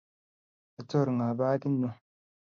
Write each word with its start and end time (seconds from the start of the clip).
Kachor 0.75 1.07
ng'o 1.13 1.27
pakit 1.39 1.63
nyu? 1.73 1.89